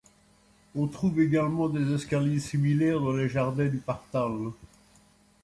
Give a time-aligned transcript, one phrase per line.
[0.73, 4.31] On trouve également des escaliers similaires dans les jardins du Partal.